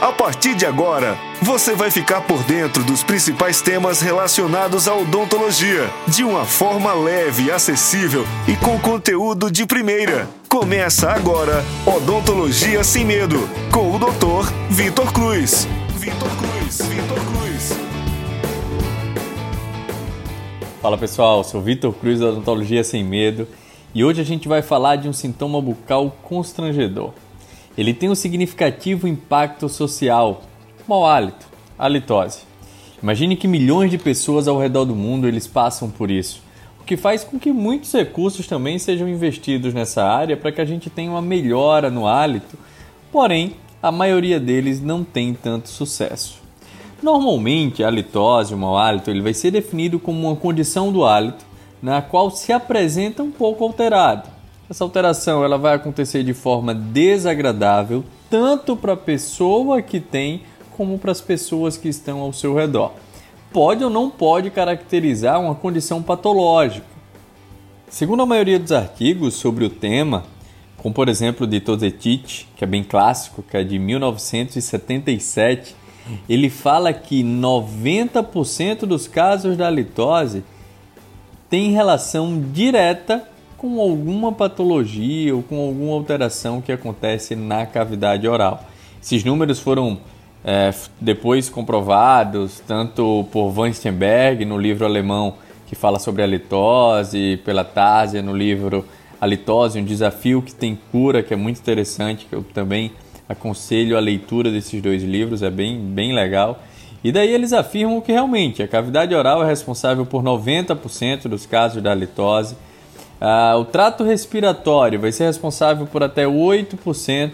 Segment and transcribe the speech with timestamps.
[0.00, 5.90] A partir de agora, você vai ficar por dentro dos principais temas relacionados à odontologia,
[6.08, 10.26] de uma forma leve, acessível e com conteúdo de primeira.
[10.48, 14.50] Começa agora Odontologia Sem Medo, com o Dr.
[14.70, 15.68] Vitor Cruz.
[15.98, 17.78] Vitor Cruz, Vitor Cruz.
[20.80, 23.46] Fala pessoal, sou Vitor Cruz da Odontologia Sem Medo
[23.94, 27.12] e hoje a gente vai falar de um sintoma bucal constrangedor.
[27.78, 30.42] Ele tem um significativo impacto social,
[30.88, 31.46] mau hálito,
[31.78, 32.40] a litose.
[33.02, 36.42] Imagine que milhões de pessoas ao redor do mundo eles passam por isso,
[36.80, 40.64] o que faz com que muitos recursos também sejam investidos nessa área para que a
[40.64, 42.58] gente tenha uma melhora no hálito,
[43.10, 46.40] porém a maioria deles não tem tanto sucesso.
[47.02, 51.46] Normalmente, a litose, o mau hálito, ele vai ser definido como uma condição do hálito
[51.82, 54.28] na qual se apresenta um pouco alterado,
[54.70, 60.42] essa alteração ela vai acontecer de forma desagradável tanto para a pessoa que tem
[60.76, 62.92] como para as pessoas que estão ao seu redor.
[63.52, 66.86] Pode ou não pode caracterizar uma condição patológica.
[67.88, 70.22] Segundo a maioria dos artigos sobre o tema,
[70.76, 75.74] como por exemplo de Tozetich, que é bem clássico, que é de 1977,
[76.28, 80.44] ele fala que 90% dos casos da litose
[81.48, 83.28] tem relação direta
[83.60, 88.64] com alguma patologia ou com alguma alteração que acontece na cavidade oral.
[89.02, 89.98] Esses números foram
[90.42, 95.34] é, depois comprovados tanto por Van Steenberg no livro alemão
[95.66, 98.82] que fala sobre a litose, pela Tásia no livro
[99.20, 102.90] A Litose, um desafio que tem cura, que é muito interessante, que eu também
[103.28, 106.60] aconselho a leitura desses dois livros, é bem, bem legal.
[107.04, 111.82] E daí eles afirmam que realmente a cavidade oral é responsável por 90% dos casos
[111.82, 112.56] da litose
[113.20, 117.32] ah, o trato respiratório vai ser responsável por até 8%,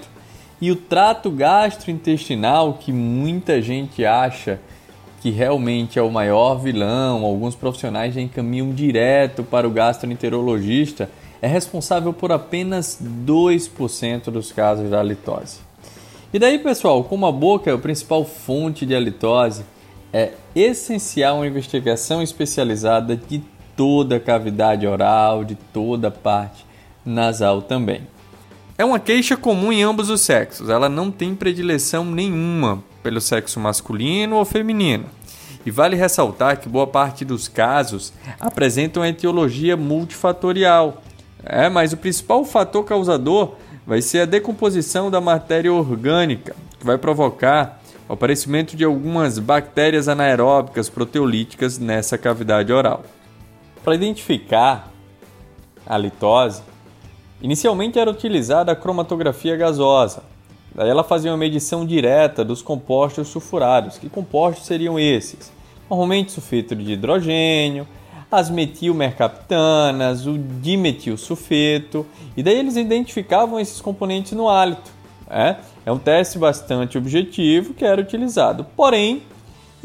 [0.60, 4.58] e o trato gastrointestinal, que muita gente acha
[5.20, 11.10] que realmente é o maior vilão, alguns profissionais já encaminham direto para o gastroenterologista,
[11.42, 15.58] é responsável por apenas 2% dos casos da halitose.
[16.32, 19.64] E daí, pessoal, como a boca é a principal fonte de halitose,
[20.12, 23.42] é essencial uma investigação especializada de
[23.76, 26.64] toda a cavidade oral, de toda a parte
[27.04, 28.02] nasal também.
[28.78, 33.60] É uma queixa comum em ambos os sexos, ela não tem predileção nenhuma pelo sexo
[33.60, 35.06] masculino ou feminino.
[35.64, 41.02] E vale ressaltar que boa parte dos casos apresentam etiologia multifatorial.
[41.42, 43.54] É, mas o principal fator causador
[43.86, 50.08] vai ser a decomposição da matéria orgânica, que vai provocar o aparecimento de algumas bactérias
[50.08, 53.04] anaeróbicas proteolíticas nessa cavidade oral.
[53.86, 54.92] Para identificar
[55.86, 56.60] a litose,
[57.40, 60.24] inicialmente era utilizada a cromatografia gasosa.
[60.74, 63.96] Daí ela fazia uma medição direta dos compostos sulfurados.
[63.96, 65.52] Que compostos seriam esses?
[65.88, 67.86] Normalmente sulfeto de hidrogênio,
[68.28, 72.04] as metilmercaptanas, o dimetilsulfeto,
[72.36, 74.90] e daí eles identificavam esses componentes no hálito.
[75.30, 78.66] É, é um teste bastante objetivo que era utilizado.
[78.76, 79.22] Porém,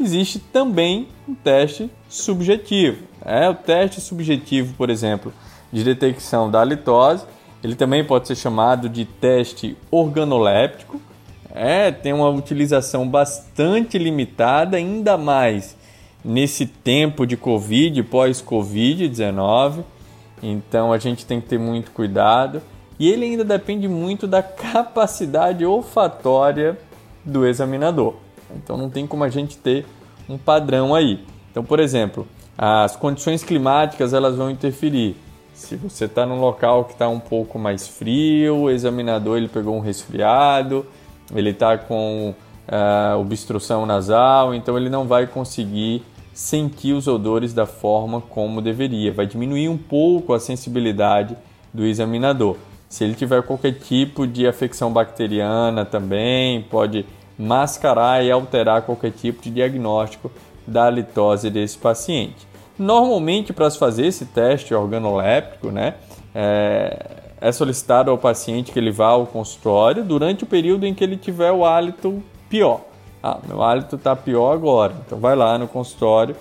[0.00, 3.11] existe também um teste subjetivo.
[3.24, 5.32] É o teste subjetivo, por exemplo,
[5.72, 7.24] de detecção da litose.
[7.62, 11.00] Ele também pode ser chamado de teste organoléptico.
[11.54, 15.76] É, tem uma utilização bastante limitada, ainda mais
[16.24, 19.84] nesse tempo de Covid, pós-Covid-19.
[20.42, 22.62] Então a gente tem que ter muito cuidado.
[22.98, 26.78] E ele ainda depende muito da capacidade olfatória
[27.24, 28.14] do examinador.
[28.56, 29.86] Então não tem como a gente ter
[30.28, 31.24] um padrão aí.
[31.50, 32.26] Então, por exemplo,
[32.64, 35.16] as condições climáticas elas vão interferir.
[35.52, 39.76] Se você está num local que está um pouco mais frio, o examinador ele pegou
[39.76, 40.86] um resfriado,
[41.34, 42.32] ele está com
[42.68, 49.12] uh, obstrução nasal, então ele não vai conseguir sentir os odores da forma como deveria.
[49.12, 51.36] Vai diminuir um pouco a sensibilidade
[51.74, 52.56] do examinador.
[52.88, 57.04] Se ele tiver qualquer tipo de afecção bacteriana também, pode
[57.36, 60.30] mascarar e alterar qualquer tipo de diagnóstico
[60.64, 62.51] da litose desse paciente.
[62.82, 65.94] Normalmente, para se fazer esse teste organoléptico, né,
[66.34, 67.06] é,
[67.40, 71.16] é solicitado ao paciente que ele vá ao consultório durante o período em que ele
[71.16, 72.80] tiver o hálito pior.
[73.22, 76.34] Ah, meu hálito está pior agora, então vai lá no consultório,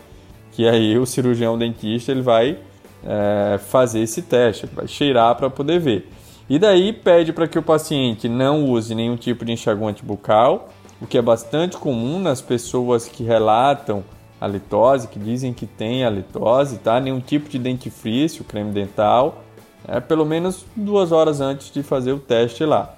[0.52, 2.58] que aí o cirurgião dentista ele vai
[3.06, 6.10] é, fazer esse teste, vai cheirar para poder ver.
[6.50, 11.06] E daí pede para que o paciente não use nenhum tipo de enxaguante bucal, o
[11.06, 14.04] que é bastante comum nas pessoas que relatam
[14.42, 17.00] a litose, que dizem que tem a litose, tá?
[17.00, 19.44] Nenhum tipo de dentifrício, creme dental,
[19.88, 22.98] é pelo menos duas horas antes de fazer o teste lá.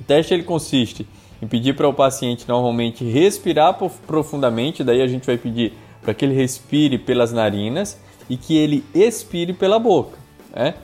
[0.00, 1.06] O teste ele consiste
[1.42, 3.76] em pedir para o paciente normalmente respirar
[4.06, 8.84] profundamente, daí a gente vai pedir para que ele respire pelas narinas e que ele
[8.94, 10.16] expire pela boca.
[10.54, 10.74] Né?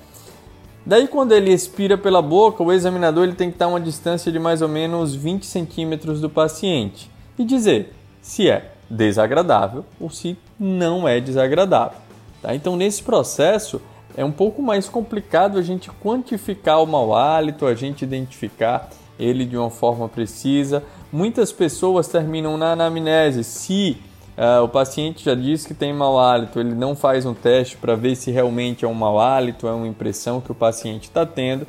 [0.84, 4.32] Daí, quando ele expira pela boca, o examinador ele tem que estar a uma distância
[4.32, 10.36] de mais ou menos 20 centímetros do paciente e dizer se é desagradável ou se
[10.58, 11.98] não é desagradável.
[12.40, 12.54] Tá?
[12.54, 13.80] Então, nesse processo,
[14.16, 18.88] é um pouco mais complicado a gente quantificar o mau hálito, a gente identificar
[19.18, 20.82] ele de uma forma precisa.
[21.12, 23.44] Muitas pessoas terminam na anamnese.
[23.44, 23.98] Se
[24.36, 27.94] uh, o paciente já diz que tem mau hálito, ele não faz um teste para
[27.94, 31.66] ver se realmente é um mau hálito, é uma impressão que o paciente está tendo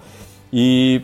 [0.52, 1.02] e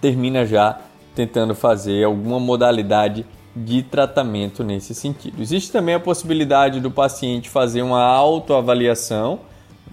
[0.00, 0.80] termina já
[1.14, 5.40] tentando fazer alguma modalidade de tratamento nesse sentido.
[5.40, 9.40] Existe também a possibilidade do paciente fazer uma autoavaliação.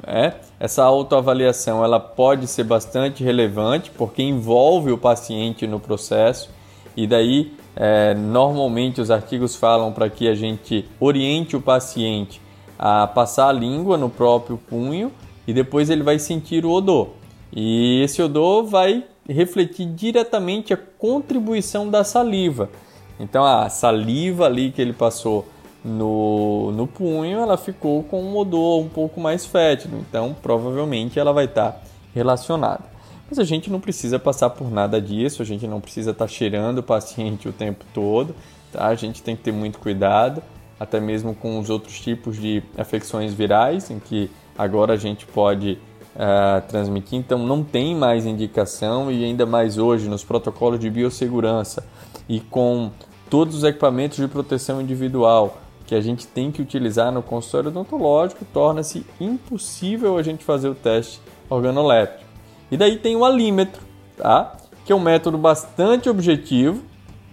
[0.06, 0.36] Né?
[0.60, 6.50] Essa autoavaliação ela pode ser bastante relevante porque envolve o paciente no processo
[6.96, 12.42] e daí é, normalmente os artigos falam para que a gente oriente o paciente
[12.78, 15.12] a passar a língua no próprio punho
[15.48, 17.10] e depois ele vai sentir o odor.
[17.52, 22.70] E esse odor vai refletir diretamente a contribuição da saliva.
[23.20, 25.48] Então a saliva ali que ele passou
[25.84, 29.98] no, no punho, ela ficou com um odor um pouco mais fétido.
[29.98, 31.82] Então provavelmente ela vai estar tá
[32.14, 32.84] relacionada.
[33.30, 36.32] Mas a gente não precisa passar por nada disso, a gente não precisa estar tá
[36.32, 38.34] cheirando o paciente o tempo todo,
[38.72, 38.88] tá?
[38.88, 40.42] A gente tem que ter muito cuidado,
[40.80, 45.78] até mesmo com os outros tipos de afecções virais, em que agora a gente pode
[46.16, 51.86] uh, transmitir, então não tem mais indicação e ainda mais hoje nos protocolos de biossegurança
[52.30, 52.92] e com
[53.30, 58.46] todos os equipamentos de proteção individual que a gente tem que utilizar no consultório odontológico,
[58.54, 62.26] torna-se impossível a gente fazer o teste organoléptico.
[62.70, 63.82] E daí tem o alímetro,
[64.18, 64.58] tá?
[64.84, 66.82] que é um método bastante objetivo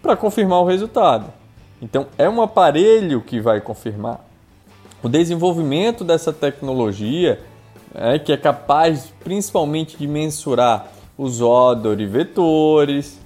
[0.00, 1.32] para confirmar o resultado.
[1.82, 4.24] Então, é um aparelho que vai confirmar.
[5.02, 7.40] O desenvolvimento dessa tecnologia,
[7.94, 10.88] é, que é capaz principalmente de mensurar
[11.18, 13.20] os odorivetores,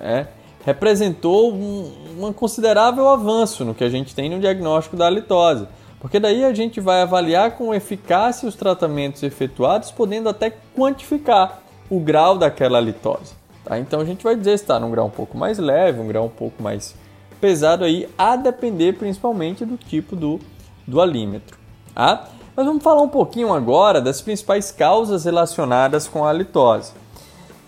[0.00, 0.26] é,
[0.64, 5.68] representou um, um considerável avanço no que a gente tem no diagnóstico da halitose,
[6.00, 12.00] porque daí a gente vai avaliar com eficácia os tratamentos efetuados, podendo até quantificar o
[12.00, 13.34] grau daquela halitose.
[13.64, 13.78] Tá?
[13.78, 16.26] Então a gente vai dizer se está num grau um pouco mais leve, um grau
[16.26, 16.94] um pouco mais
[17.40, 20.40] pesado aí, a depender principalmente do tipo do,
[20.86, 21.58] do alímetro.
[21.94, 22.28] Tá?
[22.56, 26.92] Mas vamos falar um pouquinho agora das principais causas relacionadas com a halitose.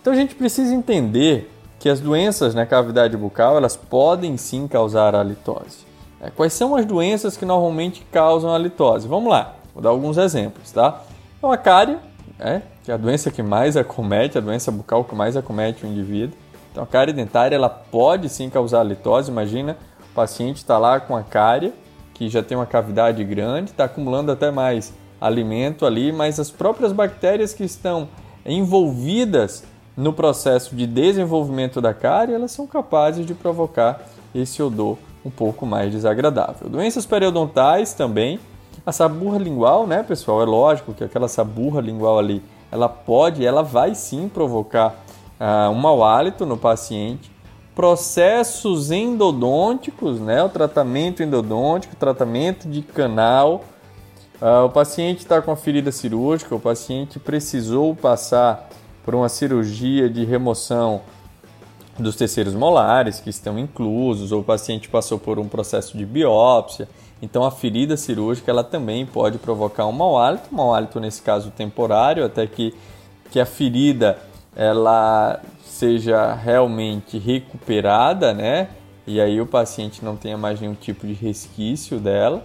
[0.01, 5.15] Então a gente precisa entender que as doenças na cavidade bucal elas podem sim causar
[5.15, 5.85] a halitose.
[6.19, 9.07] É, quais são as doenças que normalmente causam a halitose?
[9.07, 11.01] Vamos lá, vou dar alguns exemplos, tá?
[11.37, 11.97] Então a cárie,
[12.39, 15.87] é, que é a doença que mais acomete, a doença bucal que mais acomete o
[15.87, 16.37] indivíduo.
[16.71, 19.31] Então a cárie dentária ela pode sim causar halitose.
[19.31, 19.77] Imagina
[20.11, 21.73] o paciente está lá com a cárie,
[22.13, 26.91] que já tem uma cavidade grande, está acumulando até mais alimento ali, mas as próprias
[26.91, 28.09] bactérias que estão
[28.45, 29.63] envolvidas
[29.97, 33.99] no processo de desenvolvimento da cárie, elas são capazes de provocar
[34.33, 36.69] esse odor um pouco mais desagradável.
[36.69, 38.39] Doenças periodontais também.
[38.85, 40.41] A saburra lingual, né, pessoal?
[40.43, 44.95] É lógico que aquela saburra lingual ali, ela pode, ela vai sim provocar
[45.39, 47.31] uh, um mau hálito no paciente.
[47.75, 50.43] Processos endodônticos, né?
[50.43, 53.63] O tratamento endodôntico, tratamento de canal.
[54.39, 58.69] Uh, o paciente está com a ferida cirúrgica, o paciente precisou passar
[59.07, 60.99] por uma cirurgia de remoção
[61.97, 66.89] dos terceiros molares que estão inclusos, ou o paciente passou por um processo de biópsia.
[67.21, 71.51] Então a ferida cirúrgica ela também pode provocar um mau hálito, mau hálito nesse caso
[71.51, 72.75] temporário, até que,
[73.31, 74.17] que a ferida
[74.53, 78.67] ela seja realmente recuperada, né?
[79.07, 82.43] E aí o paciente não tenha mais nenhum tipo de resquício dela.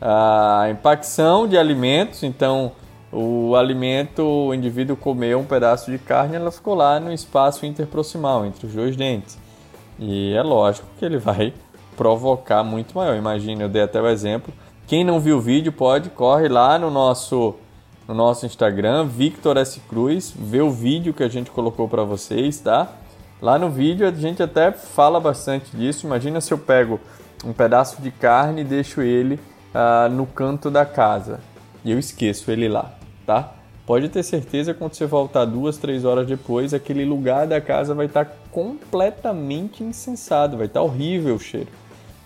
[0.00, 2.72] A impacção de alimentos, então
[3.12, 8.46] o alimento, o indivíduo comeu um pedaço de carne, ela ficou lá no espaço interproximal,
[8.46, 9.38] entre os dois dentes.
[9.98, 11.52] E é lógico que ele vai
[11.94, 13.14] provocar muito maior.
[13.14, 14.52] Imagina, eu dei até o exemplo.
[14.86, 17.54] Quem não viu o vídeo pode, corre lá no nosso
[18.08, 19.78] no nosso Instagram, Victor S.
[19.88, 22.88] Cruz, vê o vídeo que a gente colocou para vocês, tá?
[23.40, 26.04] Lá no vídeo a gente até fala bastante disso.
[26.04, 26.98] Imagina se eu pego
[27.44, 29.36] um pedaço de carne e deixo ele
[29.72, 31.38] uh, no canto da casa
[31.84, 33.54] e eu esqueço ele lá tá?
[33.84, 38.06] Pode ter certeza quando você voltar duas, três horas depois, aquele lugar da casa vai
[38.06, 41.68] estar tá completamente insensado, vai estar tá horrível o cheiro.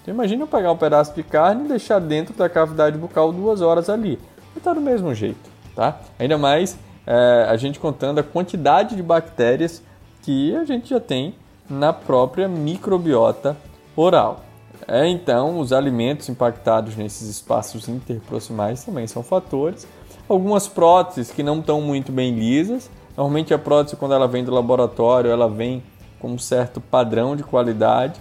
[0.02, 3.60] Então imagina eu pegar um pedaço de carne e deixar dentro da cavidade bucal duas
[3.62, 4.16] horas ali.
[4.16, 5.98] Vai estar tá do mesmo jeito, tá?
[6.18, 9.82] Ainda mais é, a gente contando a quantidade de bactérias
[10.22, 11.34] que a gente já tem
[11.68, 13.56] na própria microbiota
[13.96, 14.44] oral.
[14.86, 19.86] É, então, os alimentos impactados nesses espaços interproximais também são fatores.
[20.28, 22.90] Algumas próteses que não estão muito bem lisas.
[23.16, 25.82] Normalmente a prótese, quando ela vem do laboratório, ela vem
[26.18, 28.20] com um certo padrão de qualidade.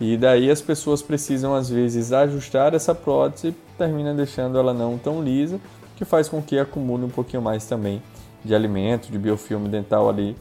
[0.00, 4.98] E daí as pessoas precisam, às vezes, ajustar essa prótese e termina deixando ela não
[4.98, 5.60] tão lisa,
[5.96, 8.02] que faz com que acumule um pouquinho mais também
[8.44, 10.36] de alimento, de biofilme dental ali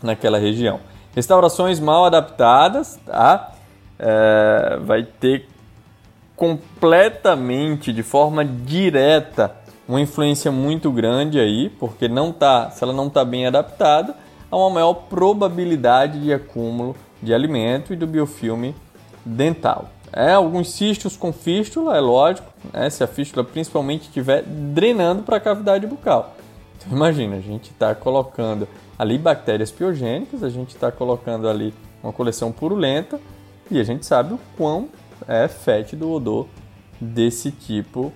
[0.00, 0.80] naquela região.
[1.14, 3.52] Restaurações mal adaptadas, tá?
[3.98, 5.48] É, vai ter
[6.36, 9.54] completamente, de forma direta,
[9.90, 14.14] uma influência muito grande aí, porque não tá, se ela não está bem adaptada,
[14.48, 18.72] há uma maior probabilidade de acúmulo de alimento e do biofilme
[19.24, 19.90] dental.
[20.12, 25.38] É, alguns cistos com fístula, é lógico, né, se a fístula principalmente estiver drenando para
[25.38, 26.36] a cavidade bucal.
[26.76, 32.12] Então imagina, a gente está colocando ali bactérias piogênicas, a gente está colocando ali uma
[32.12, 33.20] coleção purulenta
[33.68, 34.88] e a gente sabe o quão
[35.26, 36.46] é fétido o odor
[37.00, 38.12] desse tipo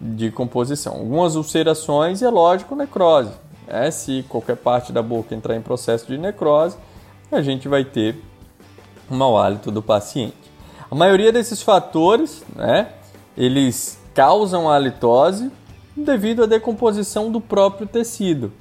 [0.00, 0.94] de composição.
[0.94, 3.32] Algumas ulcerações e, é lógico, necrose.
[3.68, 6.76] É, se qualquer parte da boca entrar em processo de necrose,
[7.30, 8.20] a gente vai ter
[9.10, 10.34] um mau hálito do paciente.
[10.90, 12.88] A maioria desses fatores, né,
[13.36, 15.50] eles causam a halitose
[15.96, 18.52] devido à decomposição do próprio tecido.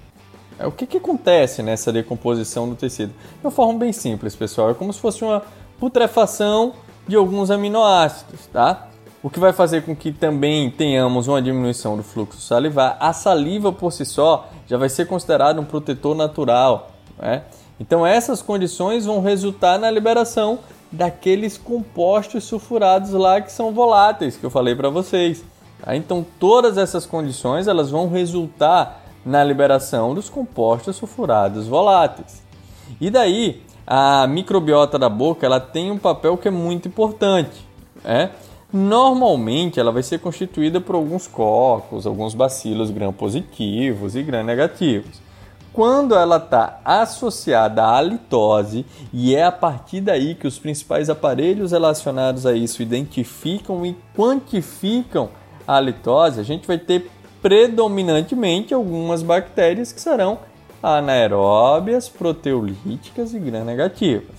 [0.59, 3.09] É, o que, que acontece nessa decomposição do tecido?
[3.09, 4.69] De uma forma bem simples, pessoal.
[4.71, 5.41] É como se fosse uma
[5.79, 6.73] putrefação
[7.07, 8.89] de alguns aminoácidos, tá?
[9.21, 12.95] O que vai fazer com que também tenhamos uma diminuição do fluxo salivar.
[13.01, 17.43] A saliva por si só já vai ser considerada um protetor natural, né?
[17.79, 20.59] Então essas condições vão resultar na liberação
[20.91, 25.43] daqueles compostos sulfurados lá que são voláteis que eu falei para vocês.
[25.81, 25.95] Tá?
[25.95, 32.41] Então todas essas condições elas vão resultar na liberação dos compostos sulfurados voláteis.
[32.99, 37.67] E daí a microbiota da boca ela tem um papel que é muito importante.
[38.03, 38.29] É?
[38.71, 45.19] Normalmente ela vai ser constituída por alguns cocos, alguns bacilos gram-positivos e gram-negativos.
[45.73, 51.71] Quando ela está associada à litose, e é a partir daí que os principais aparelhos
[51.71, 55.29] relacionados a isso identificam e quantificam
[55.67, 57.09] a litose, a gente vai ter
[57.41, 60.39] predominantemente algumas bactérias que serão
[60.81, 64.35] anaeróbias, proteolíticas e gram-negativas.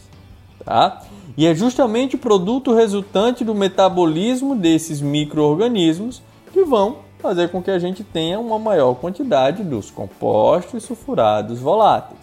[0.64, 1.02] Tá?
[1.40, 7.70] E é justamente o produto resultante do metabolismo desses micro-organismos que vão fazer com que
[7.70, 12.20] a gente tenha uma maior quantidade dos compostos sulfurados voláteis.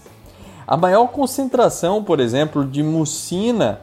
[0.68, 3.82] A maior concentração, por exemplo, de mucina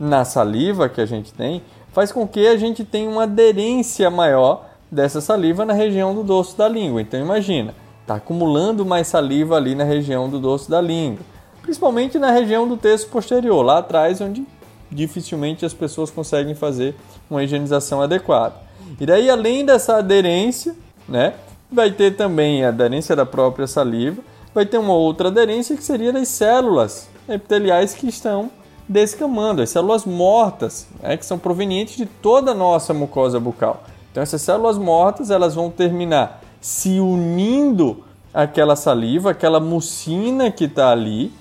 [0.00, 1.62] na saliva que a gente tem
[1.92, 6.58] faz com que a gente tenha uma aderência maior dessa saliva na região do dorso
[6.58, 7.00] da língua.
[7.00, 11.24] Então imagina, está acumulando mais saliva ali na região do dorso da língua,
[11.62, 14.44] principalmente na região do terço posterior, lá atrás onde
[14.92, 16.94] dificilmente as pessoas conseguem fazer
[17.30, 18.54] uma higienização adequada.
[19.00, 20.76] E daí além dessa aderência,
[21.08, 21.34] né,
[21.70, 24.22] vai ter também a aderência da própria saliva,
[24.54, 28.50] vai ter uma outra aderência que seria das células epiteliais que estão
[28.88, 33.84] descamando, as células mortas, né, que são provenientes de toda a nossa mucosa bucal.
[34.10, 40.90] Então essas células mortas elas vão terminar se unindo àquela saliva, aquela mucina que está
[40.90, 41.32] ali,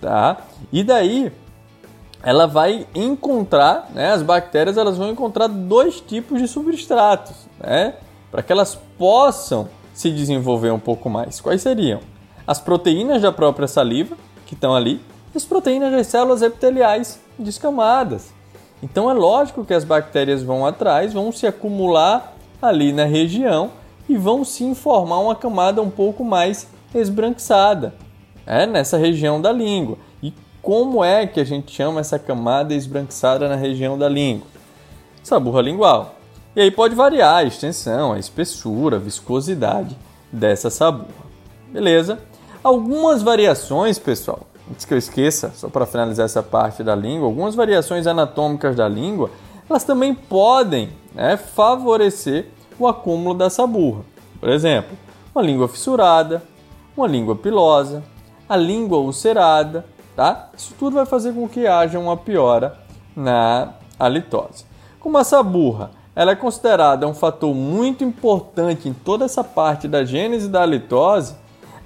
[0.00, 0.38] tá?
[0.72, 1.32] E daí
[2.26, 7.94] ela vai encontrar, né, as bactérias elas vão encontrar dois tipos de substratos, né,
[8.32, 11.40] para que elas possam se desenvolver um pouco mais.
[11.40, 12.00] Quais seriam?
[12.44, 15.00] As proteínas da própria saliva, que estão ali,
[15.36, 18.34] as proteínas das células epiteliais descamadas.
[18.82, 23.70] Então é lógico que as bactérias vão atrás, vão se acumular ali na região
[24.08, 27.94] e vão sim formar uma camada um pouco mais esbranquiçada
[28.44, 29.96] é, nessa região da língua.
[30.66, 34.48] Como é que a gente chama essa camada esbranquiçada na região da língua?
[35.22, 36.16] Saburra lingual.
[36.56, 39.96] E aí pode variar a extensão, a espessura, a viscosidade
[40.32, 41.24] dessa saburra.
[41.72, 42.18] Beleza?
[42.64, 47.54] Algumas variações, pessoal, antes que eu esqueça, só para finalizar essa parte da língua, algumas
[47.54, 49.30] variações anatômicas da língua,
[49.70, 54.02] elas também podem né, favorecer o acúmulo dessa burra.
[54.40, 54.98] Por exemplo,
[55.32, 56.42] uma língua fissurada,
[56.96, 58.02] uma língua pilosa,
[58.48, 59.84] a língua ulcerada,
[60.16, 60.48] tá?
[60.56, 62.78] Isso tudo vai fazer com que haja uma piora
[63.14, 64.64] na halitose.
[64.98, 70.02] Como essa burra ela é considerada um fator muito importante em toda essa parte da
[70.02, 71.34] gênese da halitose,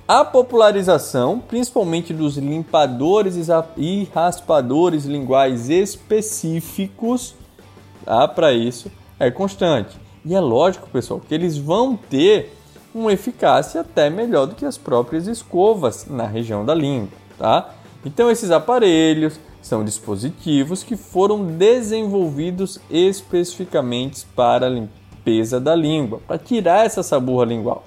[0.06, 3.36] a popularização, principalmente dos limpadores
[3.76, 7.34] e raspadores linguais específicos,
[8.04, 8.28] tá?
[8.28, 9.98] para isso é constante.
[10.24, 12.56] E é lógico, pessoal, que eles vão ter
[12.94, 17.08] uma eficácia até melhor do que as próprias escovas na região da língua,
[17.38, 17.70] tá?
[18.04, 26.38] Então esses aparelhos São dispositivos que foram desenvolvidos especificamente para a limpeza da língua, para
[26.38, 27.84] tirar essa saburra lingual.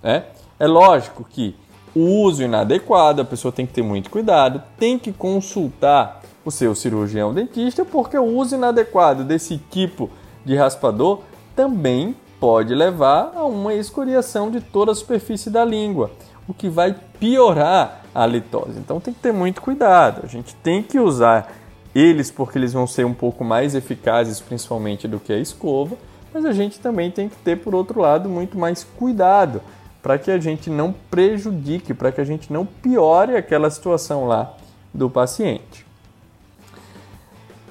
[0.00, 0.24] Né?
[0.58, 1.56] É lógico que
[1.94, 6.74] o uso inadequado, a pessoa tem que ter muito cuidado, tem que consultar o seu
[6.74, 10.08] cirurgião dentista, porque o uso inadequado desse tipo
[10.44, 11.22] de raspador
[11.56, 16.10] também pode levar a uma escoriação de toda a superfície da língua,
[16.46, 18.78] o que vai piorar a litose.
[18.78, 20.22] Então tem que ter muito cuidado.
[20.24, 21.52] A gente tem que usar
[21.94, 25.96] eles porque eles vão ser um pouco mais eficazes, principalmente do que a escova,
[26.32, 29.62] mas a gente também tem que ter, por outro lado, muito mais cuidado
[30.02, 34.54] para que a gente não prejudique, para que a gente não piore aquela situação lá
[34.92, 35.85] do paciente.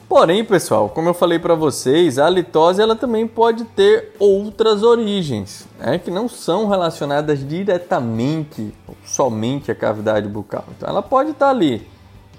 [0.08, 5.68] Porém, pessoal, como eu falei para vocês, a litose ela também pode ter outras origens,
[5.80, 10.64] né, que não são relacionadas diretamente ou somente à cavidade bucal.
[10.78, 11.88] Então, ela pode estar ali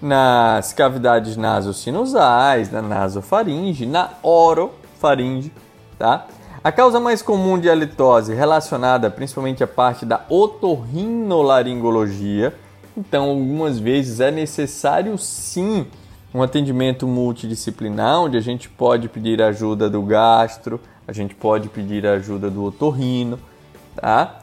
[0.01, 5.53] nas cavidades nasosinusais, na nasofaringe, na orofaringe,
[5.99, 6.25] tá?
[6.63, 12.55] A causa mais comum de halitose relacionada principalmente à parte da otorrinolaringologia.
[12.97, 15.89] Então, algumas vezes é necessário sim
[16.37, 20.79] um atendimento multidisciplinar, onde a gente pode pedir ajuda do gastro,
[21.09, 23.39] a gente pode pedir ajuda do otorrino,
[23.95, 24.41] tá?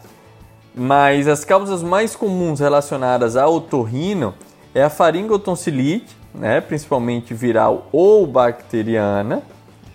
[0.74, 4.34] Mas as causas mais comuns relacionadas ao otorrino
[4.74, 9.44] é a faringotonsilite, né, principalmente viral ou bacteriana,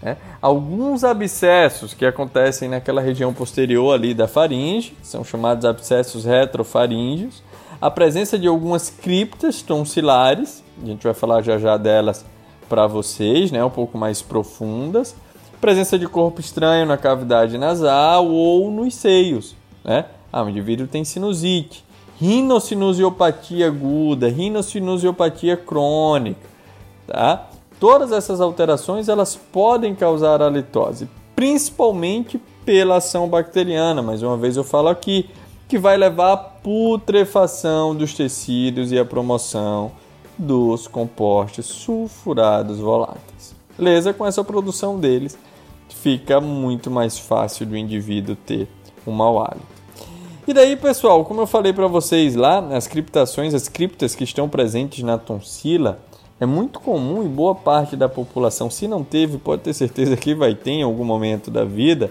[0.00, 0.18] né?
[0.40, 7.42] alguns abscessos que acontecem naquela região posterior ali da faringe, são chamados abscessos retrofaríngeos,
[7.80, 12.25] a presença de algumas criptas tonsilares, a gente vai falar já já delas
[12.68, 15.14] para vocês, né, um pouco mais profundas.
[15.61, 20.04] Presença de corpo estranho na cavidade nasal ou nos seios, né?
[20.32, 21.85] Ah, o indivíduo tem sinusite,
[22.20, 26.40] rinossinusiopatia aguda, rinossinusiopatia crônica,
[27.06, 27.49] tá?
[27.80, 34.57] Todas essas alterações elas podem causar a litose, principalmente pela ação bacteriana, mais uma vez
[34.57, 35.29] eu falo aqui,
[35.68, 39.90] que vai levar putrefação dos tecidos e à promoção
[40.37, 43.57] dos compostos sulfurados voláteis.
[43.74, 44.12] Beleza?
[44.12, 45.38] Com essa produção deles,
[45.88, 48.68] fica muito mais fácil do indivíduo ter
[49.07, 49.64] um mau hálito.
[50.46, 54.46] E daí, pessoal, como eu falei para vocês lá, as criptações, as criptas que estão
[54.46, 55.98] presentes na tonsila,
[56.38, 60.35] é muito comum e boa parte da população, se não teve, pode ter certeza que
[60.35, 62.11] vai ter em algum momento da vida,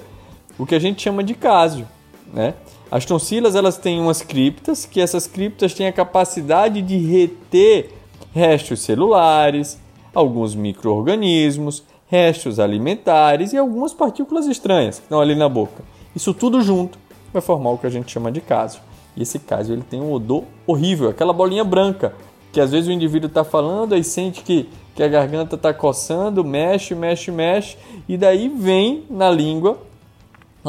[0.57, 1.87] o que a gente chama de cásio,
[2.33, 2.55] né?
[2.89, 7.91] As tonsilas elas têm umas criptas, que essas criptas têm a capacidade de reter
[8.33, 9.77] restos celulares,
[10.13, 15.83] alguns micro-organismos, restos alimentares e algumas partículas estranhas que estão ali na boca.
[16.15, 16.97] Isso tudo junto
[17.33, 18.79] vai formar o que a gente chama de caso.
[19.15, 22.13] E esse caso ele tem um odor horrível, aquela bolinha branca,
[22.53, 26.43] que às vezes o indivíduo está falando e sente que, que a garganta está coçando,
[26.43, 29.77] mexe, mexe, mexe, e daí vem na língua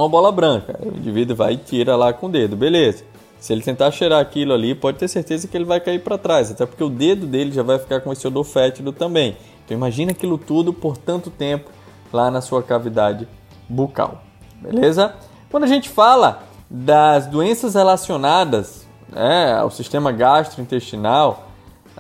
[0.00, 0.78] uma bola branca.
[0.82, 3.04] O indivíduo vai e tira lá com o dedo, beleza.
[3.38, 6.50] Se ele tentar cheirar aquilo ali, pode ter certeza que ele vai cair para trás,
[6.50, 9.36] até porque o dedo dele já vai ficar com esse odor fétido também.
[9.64, 11.70] Então imagina aquilo tudo por tanto tempo
[12.12, 13.28] lá na sua cavidade
[13.68, 14.22] bucal,
[14.60, 15.14] beleza?
[15.50, 21.48] Quando a gente fala das doenças relacionadas né, ao sistema gastrointestinal,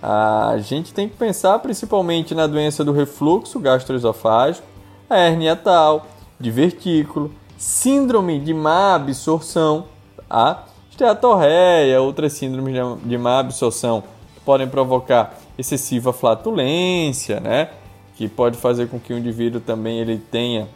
[0.02, 4.66] a gente tem que pensar principalmente na doença do refluxo gastroesofágico,
[5.08, 6.06] a hernia tal,
[6.38, 9.84] divertículo, síndrome de má absorção,
[10.28, 10.64] tá?
[10.90, 14.02] esteatorreia, outras síndromes de má absorção
[14.34, 17.70] que podem provocar excessiva flatulência, né?
[18.16, 20.68] Que pode fazer com que o indivíduo também ele tenha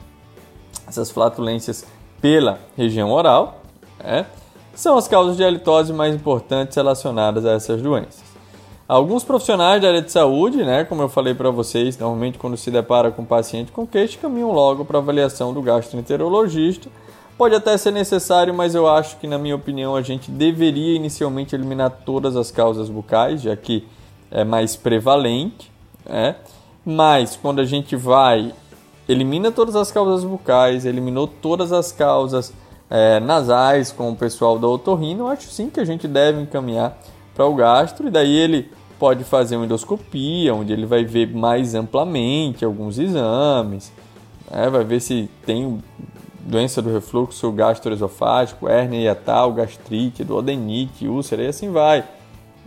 [0.86, 1.84] essas flatulências
[2.20, 3.62] pela região oral,
[4.02, 4.26] né?
[4.74, 8.31] São as causas de halitose mais importantes relacionadas a essas doenças.
[8.92, 12.70] Alguns profissionais da área de saúde, né, como eu falei para vocês, normalmente quando se
[12.70, 16.90] depara com um paciente com queixa, caminham logo para avaliação do gastroenterologista
[17.38, 21.56] Pode até ser necessário, mas eu acho que, na minha opinião, a gente deveria inicialmente
[21.56, 23.88] eliminar todas as causas bucais, já que
[24.30, 25.72] é mais prevalente.
[26.04, 26.36] Né?
[26.84, 28.52] Mas quando a gente vai,
[29.08, 32.52] elimina todas as causas bucais, eliminou todas as causas
[32.90, 36.98] é, nasais com o pessoal da otorrino, eu acho sim que a gente deve encaminhar
[37.34, 38.70] para o gastro e daí ele
[39.02, 43.92] pode fazer uma endoscopia, onde ele vai ver mais amplamente alguns exames,
[44.48, 44.70] né?
[44.70, 45.82] vai ver se tem
[46.38, 52.04] doença do refluxo gastroesofágico, hérnia hiatal, gastrite, duodenite, úlcera e assim vai.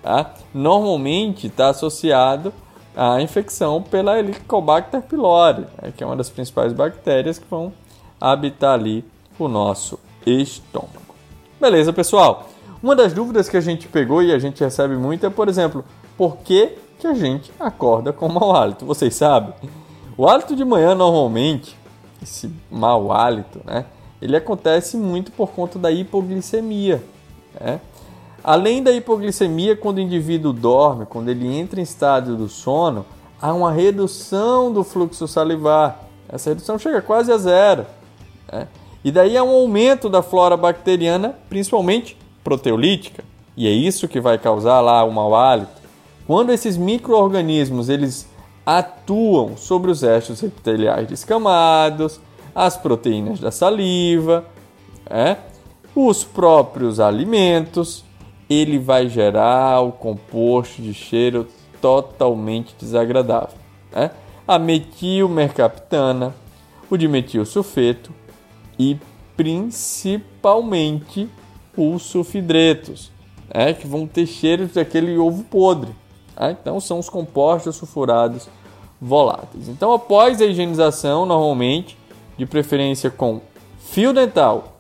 [0.04, 0.34] Tá?
[0.54, 2.54] Normalmente está associado
[2.94, 7.72] à infecção pela Helicobacter pylori, né, que é uma das principais bactérias que vão
[8.20, 9.06] habitar ali
[9.40, 11.16] o nosso estômago.
[11.62, 12.50] Beleza, pessoal?
[12.84, 15.86] Uma das dúvidas que a gente pegou e a gente recebe muito é, por exemplo,
[16.18, 18.86] por que que a gente acorda com mau hálito.
[18.86, 19.54] Vocês sabem?
[20.18, 21.78] O hálito de manhã normalmente,
[22.22, 23.86] esse mau hálito, né?
[24.22, 27.04] Ele acontece muito por conta da hipoglicemia.
[27.60, 27.80] Né?
[28.44, 33.06] Além da hipoglicemia, quando o indivíduo dorme, quando ele entra em estado do sono,
[33.42, 36.00] há uma redução do fluxo salivar.
[36.30, 37.86] Essa redução chega quase a zero.
[38.52, 38.68] Né?
[39.04, 43.24] E daí há um aumento da flora bacteriana, principalmente proteolítica.
[43.56, 45.85] E é isso que vai causar lá o mau hálito.
[46.28, 48.28] Quando esses micro-organismos eles
[48.66, 52.20] atuam sobre os restos epiteliais descamados,
[52.54, 54.44] as proteínas da saliva,
[55.08, 55.38] é,
[55.96, 58.04] os próprios alimentos,
[58.50, 61.48] ele vai gerar o composto de cheiro
[61.80, 63.58] totalmente desagradável.
[63.94, 64.10] É?
[64.48, 66.34] A metilmercaptana,
[66.90, 68.12] o dimetilsulfeto
[68.80, 68.98] e
[69.38, 71.30] principalmente
[71.78, 73.12] os sulfidretos,
[73.50, 75.92] é, que vão ter cheiro daquele ovo podre.
[76.36, 76.52] Tá?
[76.52, 78.48] Então, são os compostos sulfurados
[79.02, 79.70] voláteis.
[79.70, 81.98] Então, após a higienização, normalmente,
[82.38, 83.42] de preferência com
[83.80, 84.80] fio dental,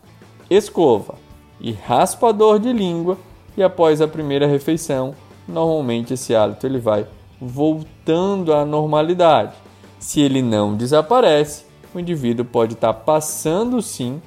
[0.49, 1.15] escova
[1.59, 3.17] e raspador de língua,
[3.57, 5.15] e após a primeira refeição,
[5.47, 7.07] normalmente esse hálito ele vai
[7.39, 9.55] voltando à normalidade.
[9.99, 14.21] Se ele não desaparece, o indivíduo pode estar passando sim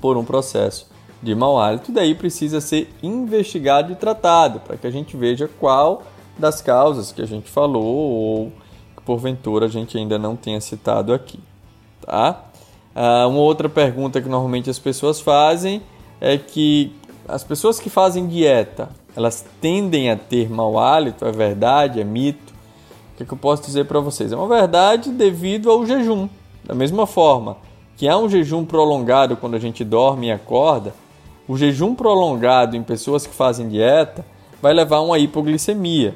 [0.00, 0.90] por um processo
[1.22, 6.02] de mau hálito, daí precisa ser investigado e tratado para que a gente veja qual
[6.38, 8.52] das causas que a gente falou ou
[8.96, 11.38] que porventura a gente ainda não tenha citado aqui,
[12.04, 12.44] tá?
[12.94, 15.82] Ah, uma outra pergunta que normalmente as pessoas fazem
[16.20, 16.92] é que
[17.26, 22.52] as pessoas que fazem dieta, elas tendem a ter mau hálito, é verdade, é mito?
[23.12, 24.32] O que, é que eu posso dizer para vocês?
[24.32, 26.28] É uma verdade devido ao jejum.
[26.64, 27.56] Da mesma forma
[27.96, 30.94] que há um jejum prolongado quando a gente dorme e acorda,
[31.46, 34.24] o jejum prolongado em pessoas que fazem dieta
[34.60, 36.14] vai levar a uma hipoglicemia.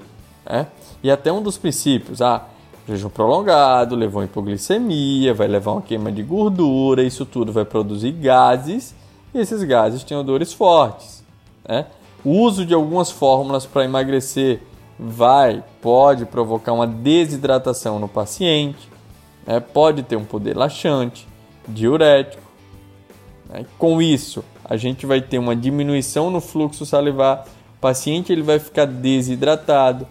[0.48, 0.66] Né?
[1.02, 2.46] E até um dos princípios, ah,
[2.88, 8.12] jejum prolongado levou a hipoglicemia, vai levar uma queima de gordura, isso tudo vai produzir
[8.12, 8.94] gases
[9.34, 11.22] e esses gases têm odores fortes.
[11.68, 11.87] Né?
[12.24, 14.62] O uso de algumas fórmulas para emagrecer
[14.98, 18.88] vai, pode provocar uma desidratação no paciente,
[19.46, 19.61] né?
[19.61, 21.28] pode ter um poder laxante,
[21.68, 22.42] diurético.
[23.50, 23.66] Né?
[23.76, 28.58] Com isso, a gente vai ter uma diminuição no fluxo salivar, o paciente ele vai
[28.58, 30.06] ficar desidratado,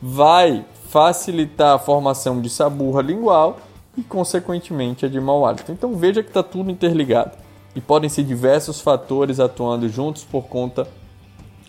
[0.00, 3.58] vai facilitar a formação de saburra lingual
[3.96, 5.70] e, consequentemente, a de mau hálito.
[5.70, 7.32] Então veja que está tudo interligado
[7.74, 10.86] e podem ser diversos fatores atuando juntos por conta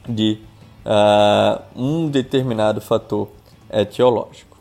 [0.07, 0.39] de
[0.85, 3.29] uh, um determinado fator
[3.71, 4.57] etiológico.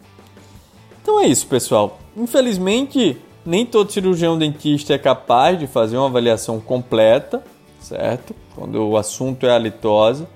[1.02, 1.98] Então é isso, pessoal.
[2.16, 7.42] Infelizmente, nem todo cirurgião dentista é capaz de fazer uma avaliação completa,
[7.80, 8.34] certo?
[8.54, 10.26] Quando o assunto é a litose.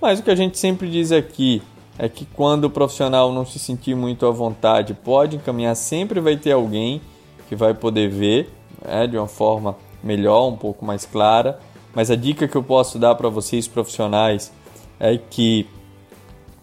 [0.00, 1.62] Mas o que a gente sempre diz aqui
[1.98, 6.36] é que quando o profissional não se sentir muito à vontade, pode encaminhar, sempre vai
[6.36, 7.00] ter alguém
[7.48, 8.52] que vai poder ver
[8.84, 11.60] né, de uma forma melhor, um pouco mais clara.
[11.94, 14.52] Mas a dica que eu posso dar para vocês profissionais
[14.98, 15.68] é que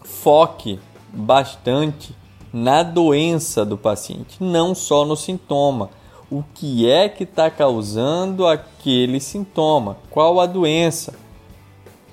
[0.02, 0.78] foque
[1.12, 2.14] bastante
[2.52, 5.90] na doença do paciente, não só no sintoma.
[6.30, 9.96] O que é que está causando aquele sintoma?
[10.10, 11.14] Qual a doença?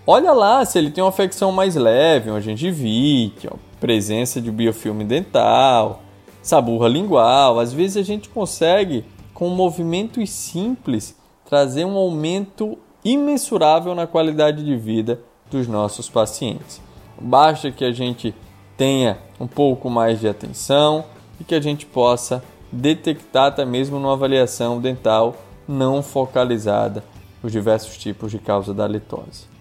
[0.10, 5.04] Olha lá se ele tem uma afecção mais leve, uma gengivite, uma presença de biofilme
[5.04, 6.02] dental,
[6.42, 7.60] saburra lingual.
[7.60, 14.78] Às vezes a gente consegue, com movimentos simples, trazer um aumento imensurável na qualidade de
[14.78, 15.20] vida
[15.52, 16.82] dos nossos pacientes.
[17.20, 18.34] Basta que a gente
[18.78, 21.04] tenha um pouco mais de atenção
[21.38, 22.42] e que a gente possa
[22.72, 25.36] detectar até mesmo numa avaliação dental
[25.68, 27.04] não focalizada
[27.44, 29.57] os diversos tipos de causa da litose.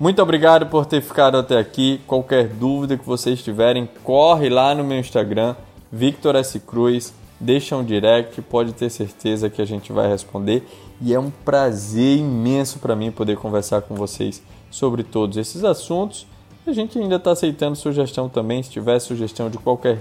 [0.00, 2.00] Muito obrigado por ter ficado até aqui.
[2.06, 5.56] Qualquer dúvida que vocês tiverem, corre lá no meu Instagram,
[5.90, 6.60] Victor S.
[6.60, 10.64] Cruz, deixa um direct, pode ter certeza que a gente vai responder.
[11.00, 16.28] E é um prazer imenso para mim poder conversar com vocês sobre todos esses assuntos.
[16.64, 18.62] A gente ainda está aceitando sugestão também.
[18.62, 19.98] Se tiver sugestão de qualquer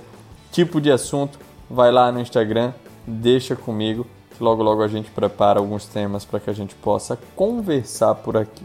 [0.52, 2.72] tipo de assunto, vai lá no Instagram,
[3.08, 4.06] deixa comigo.
[4.40, 8.64] Logo, logo a gente prepara alguns temas para que a gente possa conversar por aqui.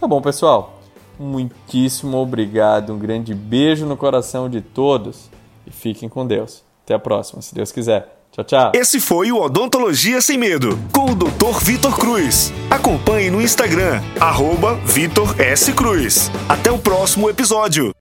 [0.00, 0.80] Tá bom, pessoal?
[1.18, 2.94] Muitíssimo obrigado.
[2.94, 5.28] Um grande beijo no coração de todos
[5.66, 6.62] e fiquem com Deus.
[6.84, 8.16] Até a próxima, se Deus quiser.
[8.32, 8.72] Tchau, tchau.
[8.74, 11.62] Esse foi o Odontologia Sem Medo, com o Dr.
[11.62, 12.50] Vitor Cruz.
[12.70, 15.72] Acompanhe no Instagram, arroba Vitor S.
[15.74, 16.30] Cruz.
[16.48, 17.92] Até o próximo episódio.